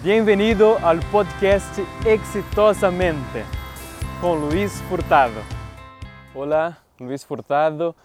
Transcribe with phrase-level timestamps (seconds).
[0.00, 3.44] Bem-vindo ao podcast Exitosamente
[4.20, 5.40] com Luiz Furtado.
[6.32, 7.96] Olá, Luiz Furtado.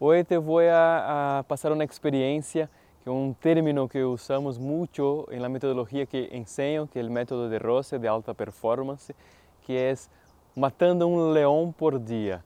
[0.00, 2.70] Hoje te vou a, a passar uma experiência
[3.02, 7.50] que é um término que usamos muito na metodologia que ensino, que é o método
[7.50, 9.14] de Rose de alta performance,
[9.60, 9.94] que é
[10.56, 12.42] matando um leão por dia.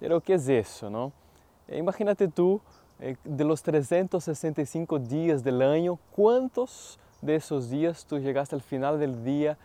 [0.00, 1.12] Pero que é isso, não?
[1.68, 2.62] Imagínate tu,
[2.98, 9.06] eh, de los 365 dias do ano, quantos desses dias tu chegaste ao final do
[9.22, 9.56] dia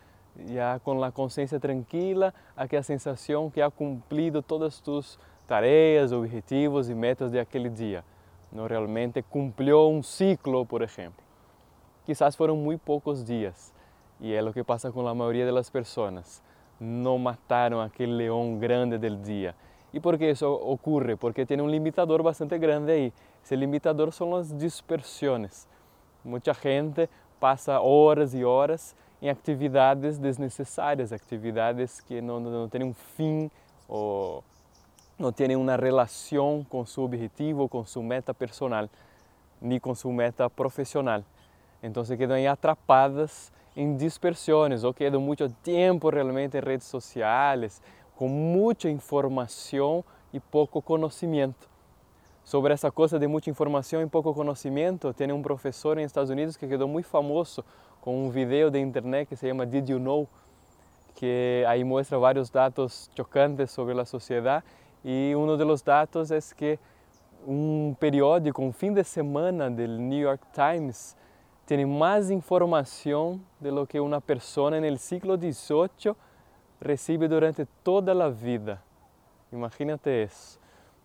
[0.48, 6.96] já com a consciência tranquila, aquela sensação que ha cumprido todas tus tarefas, objetivos e
[6.96, 8.04] metas de aquele dia.
[8.52, 11.24] Não realmente cumpriu um ciclo, por exemplo.
[12.06, 13.74] Quizás foram muito poucos dias
[14.20, 16.42] e é o que passa com a maioria das pessoas.
[16.80, 19.56] Não mataram aquele leão grande del dia.
[19.94, 21.16] E por que isso ocorre?
[21.16, 23.14] Porque tem um limitador bastante grande aí.
[23.44, 25.68] Esse limitador são as dispersões.
[26.26, 27.10] Muita gente
[27.44, 33.52] passa horas e horas em atividades desnecessárias, atividades que não, não têm um fim
[33.86, 34.42] ou
[35.20, 38.90] não têm uma relação com seu objetivo, com sua meta personal,
[39.62, 41.22] nem com sua meta profissional.
[41.84, 47.82] Então se quedam aí atrapadas em dispersões ou quedam muito tempo realmente em redes sociais,
[48.16, 51.73] com muita informação e pouco conhecimento.
[52.44, 56.58] Sobre essa coisa de muita informação e pouco conhecimento, tem um professor nos Estados Unidos
[56.58, 57.64] que quedou muito famoso
[58.02, 60.28] com um vídeo de internet que se chama Did You Know?
[61.16, 64.66] que aí mostra vários dados chocantes sobre a sociedade
[65.06, 66.80] e um dos dados é que
[67.48, 71.16] um periódico, um fim de semana do New York Times
[71.66, 76.16] tem mais informação do que uma pessoa no século XVIII
[76.82, 78.82] recebe durante toda a vida.
[79.52, 80.63] Imagínate isso.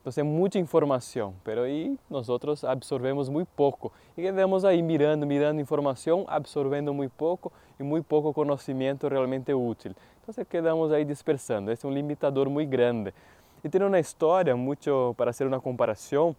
[0.09, 5.27] Então é muita informação, mas aí nós outros absorvemos muito pouco e quedamos aí mirando,
[5.27, 9.95] mirando informação, absorvendo muito pouco e muito pouco conhecimento realmente útil.
[10.23, 11.71] Então quedamos aí dispersando.
[11.71, 13.13] Esse é um limitador muito grande.
[13.63, 16.35] E tem uma história muito para ser uma comparação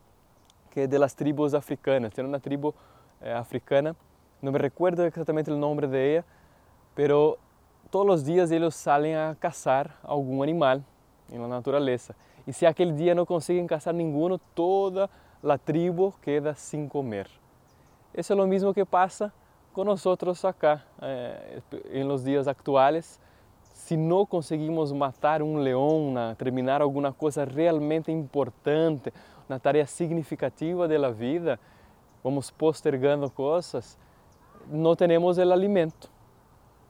[0.72, 2.12] que é das tribos africanas.
[2.12, 2.74] Tem uma tribo
[3.22, 3.96] eh, africana,
[4.42, 6.26] não me recuerdo exatamente o nome dela,
[6.98, 7.38] mas
[7.92, 10.82] todos os dias eles saem a caçar algum animal
[11.32, 12.16] na natureza.
[12.50, 15.08] E se aquele dia não conseguem caçar nenhum, toda
[15.44, 17.30] a tribo queda sem comer.
[18.12, 19.32] Isso é o mesmo que passa
[19.72, 20.04] com nós
[20.44, 21.62] acá, eh,
[21.92, 23.20] em los dias atuais.
[23.62, 29.14] Se não conseguimos matar um leão, terminar alguma coisa realmente importante,
[29.48, 31.60] uma tarefa significativa da vida,
[32.24, 33.96] vamos postergando coisas,
[34.68, 36.10] não temos o alimento.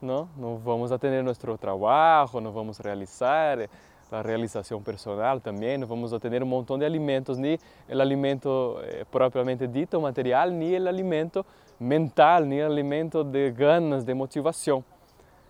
[0.00, 3.68] Não, não vamos atender nosso trabalho, não vamos realizar
[4.10, 9.66] a realização personal também, vamos ter um montão de alimentos, nem o alimento eh, propriamente
[9.66, 11.44] dito, material, nem o alimento
[11.78, 14.84] mental, nem o alimento de ganas, de motivação.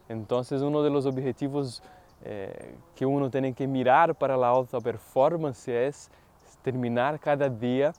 [0.08, 1.82] Então, um dos objetivos
[2.22, 5.90] eh, que uno tem que mirar para a alta performance é
[6.62, 7.92] terminar cada dia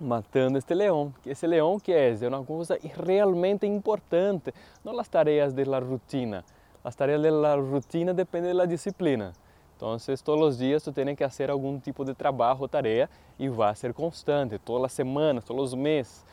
[0.00, 1.14] matando este leão.
[1.24, 2.16] Esse leão que é?
[2.20, 4.52] É uma coisa realmente importante,
[4.84, 6.44] não as tarefas da rotina.
[6.82, 9.32] As tarefas da rotina dependem da disciplina.
[9.84, 13.76] Então, todos os dias tu tem que fazer algum tipo de trabalho tarefa e vai
[13.76, 16.24] ser constante, todas as semanas, todos os meses.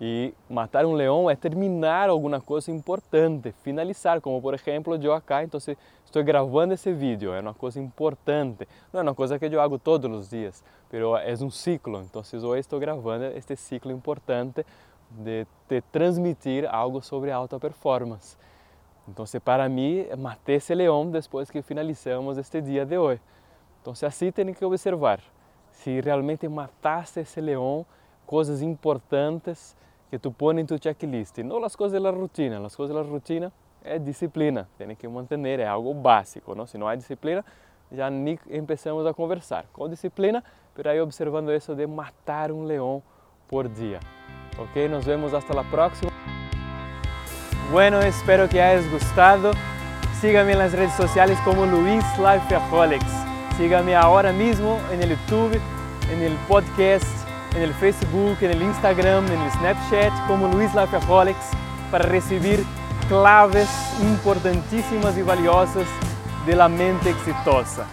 [0.00, 5.44] E matar um leão é terminar alguma coisa importante, finalizar, como por exemplo eu acá,
[5.44, 5.60] então
[6.04, 9.78] estou gravando esse vídeo, é uma coisa importante, não é uma coisa que eu hago
[9.78, 14.66] todos os dias, mas é um ciclo, então hoje estou gravando este ciclo importante
[15.08, 18.36] de te transmitir algo sobre alta performance.
[19.08, 23.20] Então, para mim, matei esse leão depois que finalizamos este dia de hoje.
[23.80, 25.20] Então, assim tem que observar
[25.72, 27.84] se realmente mataste esse leão,
[28.24, 29.76] coisas importantes
[30.08, 31.38] que tu pões em tu checklist.
[31.38, 33.52] Não as coisas da rotina, as coisas da rotina
[33.82, 36.54] é disciplina, tem que manter, é algo básico.
[36.54, 36.66] Não?
[36.66, 37.44] Se não há disciplina,
[37.90, 39.66] já nem começamos a conversar.
[39.72, 43.02] Com disciplina, pero aí observando isso de matar um leão
[43.48, 43.98] por dia.
[44.58, 44.86] Ok?
[44.88, 46.11] Nos vemos hasta la próxima.
[47.72, 49.52] Bueno, espero que hayas gustado.
[50.20, 53.10] Sígame en redes sociales como Luis Lifeaholics.
[53.56, 55.58] Sígame ahora mismo en el YouTube,
[56.20, 57.06] el podcast,
[57.56, 61.46] el Facebook, el Instagram, el Snapchat como Luis Lifeaholics
[61.90, 62.62] para recibir
[63.08, 63.70] claves
[64.02, 65.86] importantíssimas e valiosas
[66.44, 67.86] de la mente exitosa.